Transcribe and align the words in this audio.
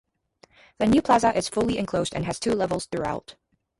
The 0.79 0.87
new 0.87 1.03
Plaza 1.03 1.31
is 1.37 1.47
fully 1.47 1.77
enclosed 1.77 2.15
and 2.15 2.25
has 2.25 2.39
two 2.39 2.53
levels 2.53 2.87
throughout. 2.87 3.35